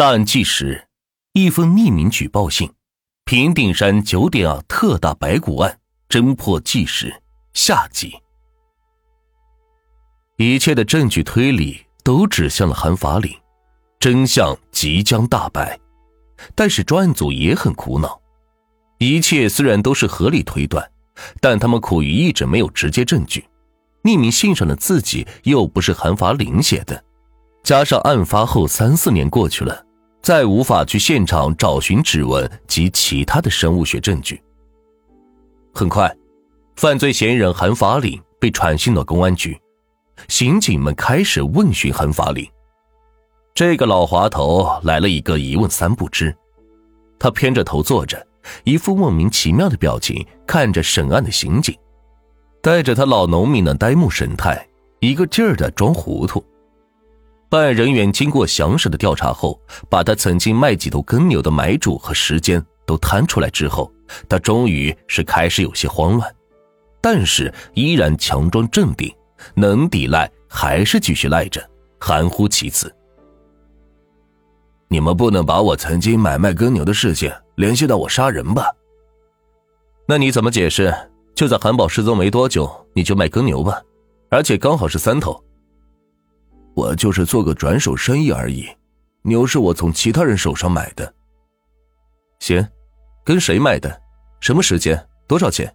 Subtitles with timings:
[0.00, 0.86] 大案纪实：
[1.34, 2.72] 一封匿名举报信，
[3.26, 7.14] 平顶山九点二特大白骨案侦破纪实
[7.52, 8.14] 下集。
[10.38, 13.30] 一切的证据推理都指向了韩法岭，
[13.98, 15.78] 真相即将大白。
[16.54, 18.18] 但是专案组也很苦恼，
[18.96, 20.90] 一切虽然都是合理推断，
[21.42, 23.46] 但他们苦于一直没有直接证据。
[24.04, 27.04] 匿名信上的字迹又不是韩法岭写的，
[27.62, 29.88] 加上案发后三四年过去了。
[30.22, 34.40] 再无法去现场找寻指纹及其他的生物学证据。
[35.72, 36.14] 很快，
[36.76, 39.58] 犯罪嫌疑人韩法岭被传讯到公安局，
[40.28, 42.46] 刑警们开始问询韩法岭。
[43.54, 46.34] 这个老滑头来了一个一问三不知，
[47.18, 48.26] 他偏着头坐着，
[48.64, 51.76] 一副莫名其妙的表情看着审案的刑警，
[52.62, 54.66] 带着他老农民的呆木神态，
[55.00, 56.44] 一个劲儿的装糊涂。
[57.50, 63.92] 办案人员经过详实的调查后，把他曾经卖几头耕牛的买主和时间都摊出来之后，
[64.28, 66.32] 他终于是开始有些慌乱，
[67.00, 69.12] 但是依然强装镇定，
[69.56, 71.60] 能抵赖还是继续赖着，
[71.98, 72.94] 含糊其辞。
[74.86, 78.70] 你们不能把我曾经买卖耕牛的事情联系到我杀人吧？
[80.06, 80.94] 那你怎么解释？
[81.34, 83.82] 就在韩宝失踪没多久，你就卖耕牛吧，
[84.30, 85.42] 而且刚好是三头。
[86.74, 88.66] 我就是做个转手生意而已，
[89.22, 91.12] 牛是我从其他人手上买的。
[92.38, 92.66] 行，
[93.24, 94.00] 跟谁买的？
[94.40, 94.98] 什么时间？
[95.26, 95.70] 多少钱？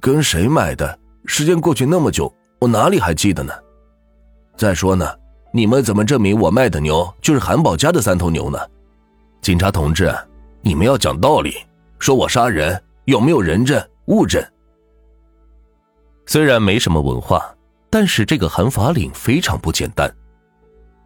[0.00, 0.98] 跟谁买的？
[1.24, 3.52] 时间过去那么久，我哪里还记得呢？
[4.56, 5.06] 再说呢，
[5.52, 8.58] 你们怎么证明我卖的牛就是韩宝家的三头牛呢？
[9.40, 10.14] 警察同志，
[10.60, 11.56] 你们要讲道理，
[11.98, 14.44] 说我杀人有没有人证物证？
[16.26, 17.55] 虽然没什么文化。
[17.98, 20.14] 但是这个韩法岭非常不简单。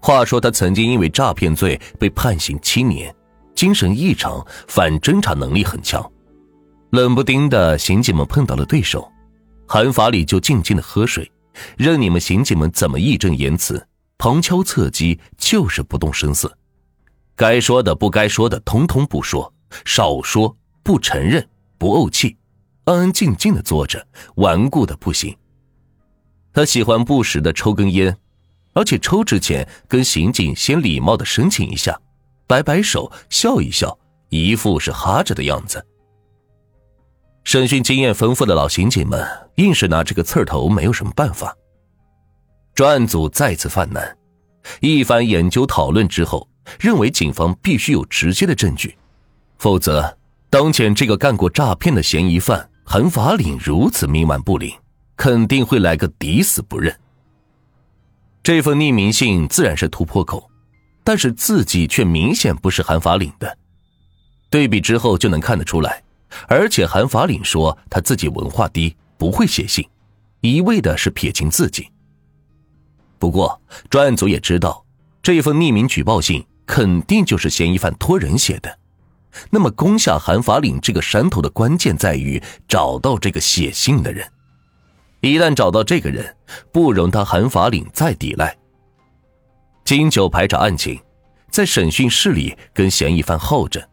[0.00, 3.12] 话说他曾经因为诈骗罪被判刑七年，
[3.56, 6.00] 精神异常，反侦查能力很强。
[6.90, 9.10] 冷不丁的，刑警们碰到了对手，
[9.66, 11.28] 韩法里就静静的喝水，
[11.76, 13.84] 任你们刑警们怎么义正言辞、
[14.16, 16.56] 旁敲侧击，就是不动声色。
[17.34, 19.52] 该说的不该说的，通通不说，
[19.84, 21.44] 少说，不承认，
[21.78, 22.36] 不怄气，
[22.84, 24.06] 安安静静的坐着，
[24.36, 25.36] 顽固的不行。
[26.56, 28.16] 他喜欢不时的抽根烟，
[28.72, 32.00] 而且抽之前跟刑警先礼貌的申请一下，
[32.46, 33.94] 摆摆手，笑一笑，
[34.30, 35.86] 一副是哈着的样子。
[37.44, 39.22] 审讯经验丰富的老刑警们
[39.56, 41.54] 硬是拿这个刺儿头没有什么办法。
[42.74, 44.16] 专案组再次犯难，
[44.80, 46.48] 一番研究讨论之后，
[46.80, 48.96] 认为警方必须有直接的证据，
[49.58, 50.16] 否则
[50.48, 54.72] 当前这个干过诈骗的嫌疑犯韩法岭如此冥顽不灵。
[55.16, 56.94] 肯定会来个抵死不认。
[58.42, 60.48] 这份匿名信自然是突破口，
[61.02, 63.58] 但是字迹却明显不是韩法岭的。
[64.48, 66.02] 对比之后就能看得出来，
[66.46, 69.84] 而且韩法岭说他自己文化低，不会写信，
[70.40, 71.88] 一味的是撇清自己。
[73.18, 73.60] 不过
[73.90, 74.84] 专案组也知道，
[75.22, 78.78] 这份匿名举报信肯定就是嫌疑犯托人写的。
[79.50, 84.30] 那么攻下韩法岭这个山头的关键在于找到这个写信的人。
[85.26, 86.36] 一旦找到这个人，
[86.72, 88.56] 不容他韩法岭再抵赖。
[89.84, 91.00] 经久排查案情，
[91.50, 93.88] 在审讯室里跟嫌疑犯耗着，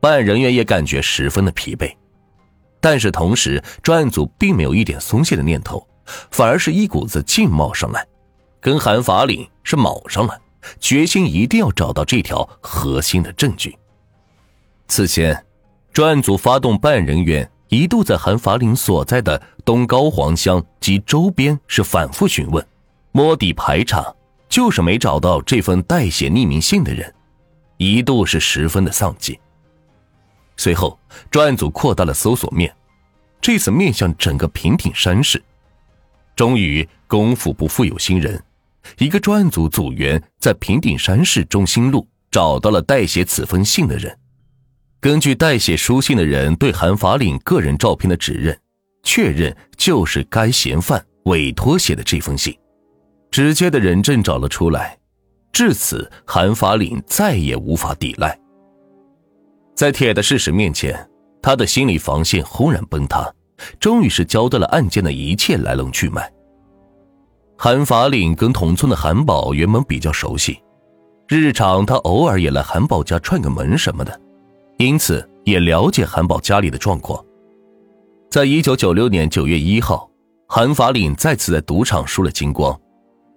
[0.00, 1.94] 办案人员也感觉十分的疲惫。
[2.80, 5.86] 但是同时，专案组并没有一点松懈的念头，
[6.30, 8.06] 反而是一股子劲冒上来，
[8.60, 10.38] 跟韩法岭是卯上了，
[10.78, 13.76] 决心一定要找到这条核心的证据。
[14.88, 15.44] 此前，
[15.92, 17.50] 专案组发动办案人员。
[17.68, 22.64] 一度在韩法岭所在的东高黄乡及周边是反复询问、
[23.12, 24.14] 摸底排查，
[24.48, 27.12] 就是没找到这份代写匿名信的人，
[27.76, 29.38] 一度是十分的丧气。
[30.56, 30.98] 随后，
[31.30, 32.72] 专案组扩大了搜索面，
[33.40, 35.42] 这次面向整个平顶山市。
[36.36, 38.42] 终于，功夫不负有心人，
[38.98, 44.16] 一个专案组组员在平顶山市中心路找到了代写此封信的人。
[45.06, 48.58] 根据代写书信的人对韩法岭个人照片的指认，
[49.04, 52.52] 确认就是该嫌犯委托写的这封信，
[53.30, 54.98] 直接的人证找了出来。
[55.52, 58.36] 至此，韩法岭再也无法抵赖。
[59.76, 61.08] 在铁的事实面前，
[61.40, 63.32] 他的心理防线轰然崩塌，
[63.78, 66.28] 终于是交代了案件的一切来龙去脉。
[67.56, 70.58] 韩法岭跟同村的韩宝原本比较熟悉，
[71.28, 74.20] 日常他偶尔也来韩宝家串个门什么的。
[74.78, 77.24] 因此，也了解韩宝家里的状况。
[78.30, 80.10] 在一九九六年九月一号，
[80.46, 82.78] 韩法岭再次在赌场输了精光，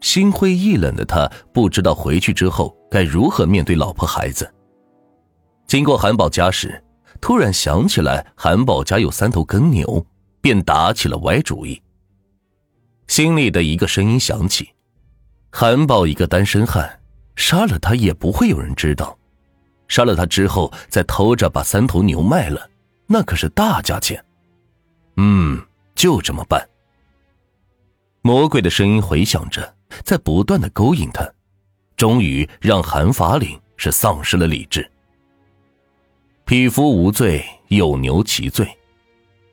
[0.00, 4.50] 心灰意冷的他不知道回去之后该如何面对老婆孩子。
[5.66, 6.82] 经过韩宝家时，
[7.20, 10.06] 突然想起来韩宝家有三头耕牛，
[10.40, 11.82] 便打起了歪主意。
[13.08, 14.70] 心里的一个声音响起
[15.52, 17.00] ：“韩宝一个单身汉，
[17.36, 19.16] 杀了他也不会有人知道；
[19.88, 22.68] 杀了他之后，再偷着把三头牛卖了，
[23.06, 24.24] 那可是大价钱。
[25.16, 26.68] 嗯，就这么办。”
[28.22, 29.74] 魔鬼的声音回响着，
[30.04, 31.24] 在不断的勾引他，
[31.96, 34.90] 终于让韩法领是丧失了理智。
[36.44, 38.68] 匹夫无罪，有牛其罪，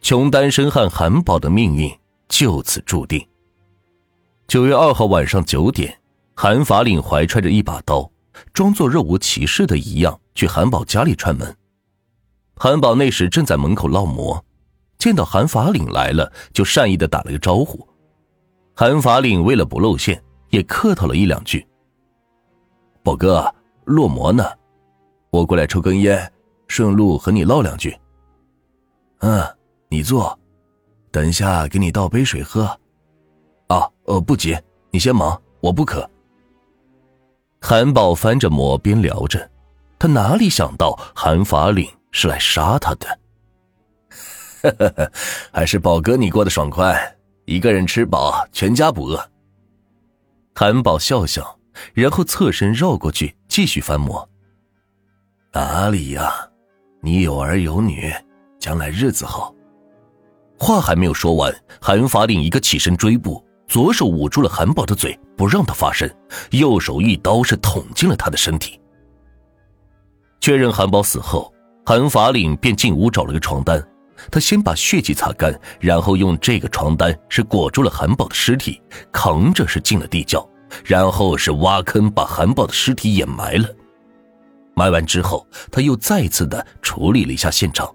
[0.00, 1.90] 穷单身汉韩宝的命运
[2.28, 3.26] 就此注定。
[4.46, 5.98] 九月二号晚上九点，
[6.34, 8.10] 韩法领怀揣着一把刀，
[8.52, 11.56] 装作若无其事的一样去韩宝家里串门。
[12.54, 14.44] 韩宝那时正在门口烙馍，
[14.98, 17.86] 见到韩法领来了，就善意的打了个招呼。
[18.74, 21.66] 韩法领为了不露馅，也客套了一两句
[23.02, 23.52] ：“宝哥，
[23.86, 24.44] 烙馍呢，
[25.30, 26.32] 我过来抽根烟，
[26.66, 27.96] 顺路和你唠两句。
[29.20, 29.42] ”“嗯，
[29.88, 30.38] 你坐，
[31.10, 32.64] 等一下给你倒杯水喝。”
[33.68, 34.56] 啊，呃，不急，
[34.90, 36.08] 你先忙，我不渴。
[37.68, 39.46] 韩宝翻着馍边聊着，
[39.98, 45.10] 他哪里想到韩法领是来杀他的？
[45.52, 49.22] 还是宝哥你过得爽快，一个人吃饱，全家不饿。
[50.54, 51.58] 韩宝笑笑，
[51.92, 54.26] 然后侧身绕过去继续翻馍。
[55.52, 56.32] 哪里呀？
[57.02, 58.10] 你有儿有女，
[58.58, 59.54] 将来日子好。
[60.58, 63.44] 话还没有说完，韩法领一个起身追步。
[63.68, 66.08] 左手捂住了韩宝的嘴，不让他发声；
[66.52, 68.80] 右手一刀是捅进了他的身体。
[70.40, 71.52] 确认韩宝死后，
[71.84, 73.86] 韩法领便进屋找了个床单，
[74.30, 78.80] 他先把血迹擦干，然后用这个床单是裹住了韩宝的尸体，
[79.12, 80.48] 扛着是进了地窖，
[80.84, 83.68] 然后是挖坑把韩宝的尸体掩埋了。
[84.74, 87.94] 埋完之后，他又再次的处理了一下现场，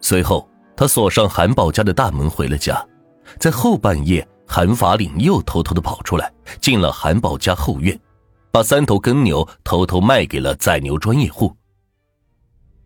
[0.00, 2.82] 随后他锁上韩宝家的大门回了家，
[3.38, 4.26] 在后半夜。
[4.46, 7.98] 韩法领又偷偷的跑出来，进了韩宝家后院，
[8.50, 11.54] 把三头耕牛偷偷卖给了宰牛专业户。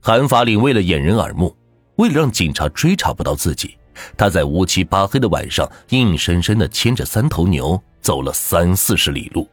[0.00, 1.54] 韩法领为了掩人耳目，
[1.96, 3.76] 为了让警察追查不到自己，
[4.16, 9.46] 他在乌漆八黑的晚上，硬生生的牵着三头牛走了三四十里路。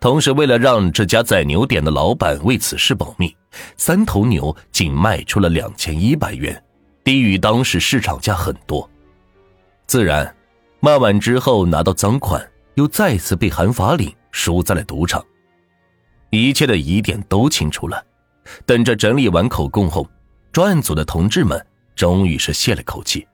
[0.00, 3.36] 同时，为了让这家宰牛店的老板为此事保密，
[3.76, 6.60] 三头牛仅卖出了两千一百元，
[7.04, 8.88] 低于当时市场价很多，
[9.86, 10.34] 自然。
[10.80, 15.24] 卖完之后拿到赃款，又再次被韩法领输在了赌场，
[16.30, 18.04] 一切的疑点都清楚了。
[18.64, 20.08] 等着整理完口供后，
[20.52, 23.26] 专案组的同志们终于是泄了口气。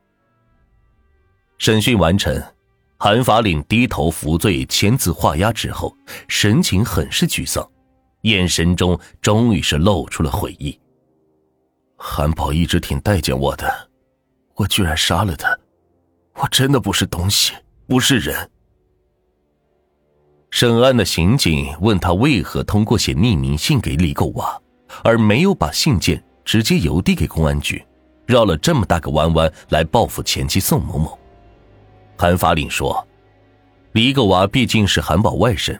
[1.59, 2.43] 审讯完成，
[2.97, 5.95] 韩法领低头服罪，签字画押之后，
[6.29, 7.65] 神情很是沮丧，
[8.23, 10.79] 眼神中终于是露出了悔意。
[11.97, 13.91] 韩宝一直挺待见我的，
[14.55, 15.57] 我居然杀了他。
[16.35, 17.53] 我真的不是东西，
[17.87, 18.51] 不是人。
[20.51, 24.61] 审案的刑警问他为何通过写匿名信给李狗娃，
[25.03, 27.85] 而没有把信件直接邮递给公安局，
[28.27, 31.19] 绕了这么大个弯弯来报复前妻宋某某。
[32.17, 33.05] 韩法领说，
[33.93, 35.77] 李狗娃毕竟是韩宝外甥，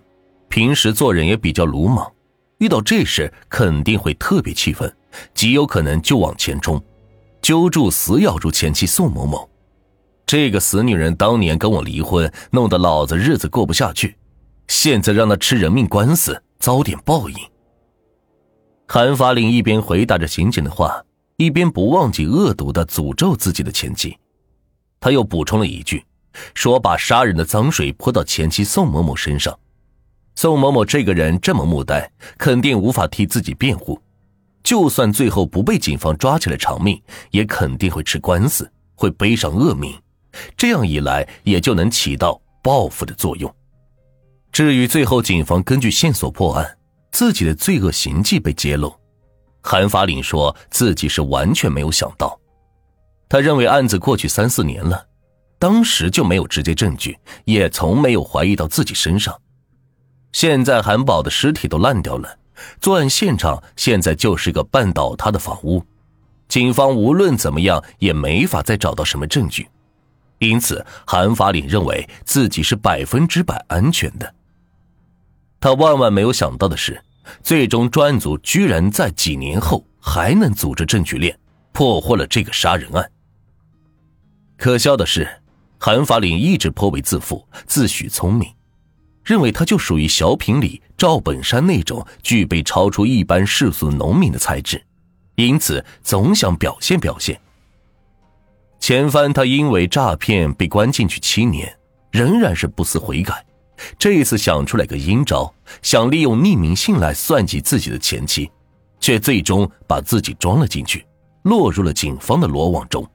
[0.49, 2.11] 平时做人也比较鲁莽，
[2.59, 4.93] 遇到这事肯定会特别气愤，
[5.35, 6.83] 极有可能就往前冲，
[7.41, 9.49] 揪住死咬住前妻宋某某。
[10.27, 14.17] 这个死女人当年跟我离婚，弄得老子日子过不下去，
[14.69, 17.37] 现在让她吃人命官司，遭点报应。
[18.87, 21.03] 韩法林一边回答着刑警的话，
[21.37, 24.17] 一边不忘记恶毒的诅咒自己的前妻。
[25.01, 26.05] 他又补充了一句，
[26.55, 29.59] 说把杀人的脏水泼到前妻宋某某身上。
[30.37, 34.01] 宋某某这个人这么木呆，肯定无法替自己辩护，
[34.63, 37.01] 就算最后不被警方抓起来偿命，
[37.31, 39.95] 也肯定会吃官司，会背上恶名。
[40.57, 43.55] 这样一来，也就能起到报复的作用。
[44.53, 46.79] 至于最后警方根据线索破案，
[47.11, 48.95] 自己的罪恶行迹被揭露，
[49.63, 52.39] 韩法领说自己是完全没有想到。
[53.29, 55.07] 他认为案子过去三四年了，
[55.59, 59.37] 当时就没有直接证据，也从没有怀疑到自己身上。
[60.33, 62.39] 现在韩宝的尸体都烂掉了，
[62.81, 65.83] 作案现场现在就是个半倒塌的房屋，
[66.49, 69.67] 警方无论怎么样也没法再找到什么证据。
[70.39, 74.35] 因此，韩法领认为自己是百分之百安全的。
[75.61, 77.03] 他万万没有想到的是，
[77.43, 81.39] 最终专案组居然在几年后还能组织证据链，
[81.73, 83.11] 破获了这个杀人案。
[84.59, 85.27] 可笑的是，
[85.79, 88.53] 韩法领一直颇为自负，自诩聪明，
[89.25, 94.85] 认为他就属于小品里赵本山那种具备超出一般世俗农民的才智，
[95.37, 97.41] 因此总想表现表现。
[98.87, 101.75] 前番他因为诈骗被关进去七年，
[102.11, 103.43] 仍然是不思悔改。
[103.99, 105.51] 这一次想出来个阴招，
[105.81, 108.51] 想利用匿名信来算计自己的前妻，
[109.01, 111.03] 却最终把自己装了进去，
[111.45, 113.09] 落入了警方的罗网中。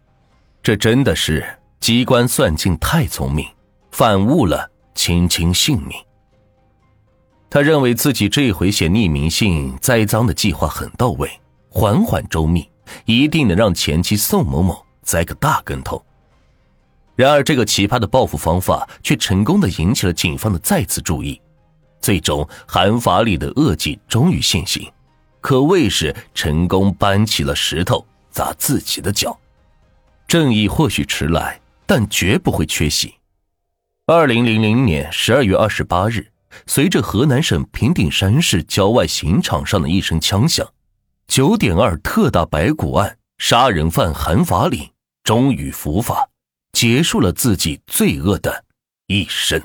[0.64, 1.46] 这真的是
[1.80, 3.46] 机关算尽太聪明，
[3.92, 5.92] 反误了青青性命。
[7.48, 11.30] 他认为自己这回写匿名信栽赃的计划很到位，
[11.70, 12.68] 缓缓周密，
[13.06, 16.04] 一定能让前妻宋某某栽个大跟头。
[17.16, 21.42] 然而，这个奇葩的报复方法却成功的引起了警方的再次注意，
[22.00, 24.90] 最终韩法里的恶计终于现形，
[25.42, 29.38] 可谓是成功搬起了石头砸自己的脚。
[30.28, 33.16] 正义或许迟来，但绝不会缺席。
[34.06, 36.32] 二零零零年十二月二十八日，
[36.68, 40.66] 随着河南省平顶山市郊外刑场上的一声枪响，
[41.28, 44.90] 九点二特大白骨案杀人犯韩法岭
[45.24, 46.30] 终于伏法。
[46.72, 48.66] 结束了自己罪恶的
[49.08, 49.62] 一生。